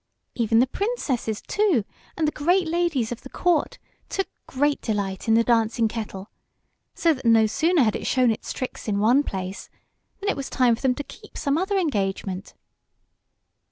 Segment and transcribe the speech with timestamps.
[0.33, 1.85] Even the Princesses, too,
[2.17, 3.77] and the great ladies of the court,
[4.09, 6.31] took great delight in the dancing kettle,
[6.95, 9.69] so that no sooner had it shown its tricks in one place
[10.19, 12.55] than it was time for them to keep some other engagement.